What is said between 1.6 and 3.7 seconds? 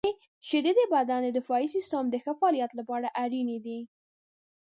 سیستم د ښه فعالیت لپاره اړینې